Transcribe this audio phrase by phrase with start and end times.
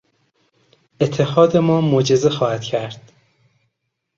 [1.01, 3.11] اتحاد ما معجزه خواهد کرد.